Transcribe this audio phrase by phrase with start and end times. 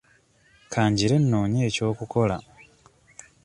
[0.71, 2.37] Ka ngire nnoonye eky'okukola.